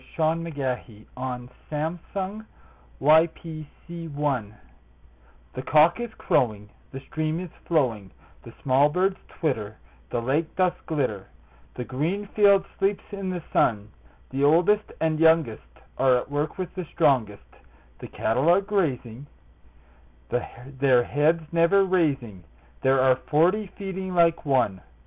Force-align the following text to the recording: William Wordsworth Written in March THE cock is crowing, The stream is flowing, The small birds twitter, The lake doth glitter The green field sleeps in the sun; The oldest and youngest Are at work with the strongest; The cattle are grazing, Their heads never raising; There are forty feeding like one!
William 0.17 0.43
Wordsworth 0.43 0.87
Written 1.69 2.39
in 3.87 4.15
March 4.15 4.51
THE 5.53 5.61
cock 5.61 5.99
is 5.99 6.09
crowing, 6.17 6.69
The 6.91 7.01
stream 7.01 7.39
is 7.39 7.51
flowing, 7.67 8.09
The 8.41 8.51
small 8.63 8.89
birds 8.89 9.17
twitter, 9.39 9.77
The 10.09 10.19
lake 10.19 10.55
doth 10.55 10.73
glitter 10.87 11.27
The 11.75 11.83
green 11.83 12.25
field 12.35 12.65
sleeps 12.79 13.03
in 13.11 13.29
the 13.29 13.43
sun; 13.53 13.91
The 14.31 14.43
oldest 14.43 14.91
and 14.99 15.19
youngest 15.19 15.61
Are 15.99 16.17
at 16.17 16.31
work 16.31 16.57
with 16.57 16.73
the 16.73 16.85
strongest; 16.85 17.55
The 17.99 18.07
cattle 18.07 18.49
are 18.49 18.61
grazing, 18.61 19.27
Their 20.31 21.03
heads 21.03 21.43
never 21.51 21.85
raising; 21.85 22.43
There 22.81 22.99
are 23.01 23.17
forty 23.27 23.67
feeding 23.77 24.15
like 24.15 24.47
one! 24.47 24.81